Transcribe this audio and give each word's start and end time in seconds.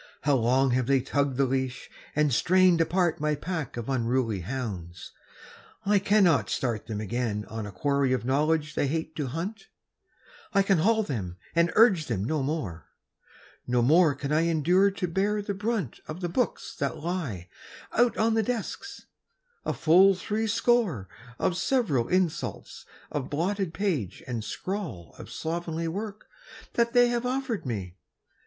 How 0.21 0.35
long 0.35 0.71
have 0.71 0.87
they 0.87 0.99
tugged 0.99 1.37
the 1.37 1.45
leash, 1.45 1.87
and 2.15 2.33
strained 2.33 2.81
apart 2.81 3.19
My 3.21 3.35
pack 3.35 3.77
of 3.77 3.87
unruly 3.87 4.39
hounds: 4.39 5.11
I 5.85 5.99
cannot 5.99 6.49
start 6.49 6.87
Them 6.87 6.99
again 6.99 7.45
on 7.49 7.67
a 7.67 7.71
quarry 7.71 8.11
of 8.11 8.25
knowledge 8.25 8.73
they 8.73 8.87
hate 8.87 9.15
to 9.17 9.27
hunt, 9.27 9.67
I 10.55 10.63
can 10.63 10.79
haul 10.79 11.03
them 11.03 11.37
and 11.53 11.71
urge 11.75 12.07
them 12.07 12.23
no 12.23 12.41
more. 12.41 12.87
No 13.67 13.83
more 13.83 14.15
can 14.15 14.31
I 14.31 14.41
endure 14.47 14.89
to 14.89 15.07
bear 15.07 15.39
the 15.39 15.53
brunt 15.53 15.99
Of 16.07 16.21
the 16.21 16.29
books 16.29 16.75
that 16.79 16.97
lie 16.97 17.47
out 17.91 18.17
on 18.17 18.33
the 18.33 18.41
desks: 18.41 19.05
a 19.65 19.71
full 19.71 20.15
three 20.15 20.47
score 20.47 21.09
Of 21.37 21.55
several 21.55 22.07
insults 22.07 22.87
of 23.11 23.29
blotted 23.29 23.71
page 23.71 24.23
and 24.25 24.43
scrawl 24.43 25.13
Of 25.19 25.29
slovenly 25.29 25.87
work 25.87 26.25
that 26.73 26.93
they 26.93 27.09
have 27.09 27.23
offered 27.27 27.67
me. 27.67 27.97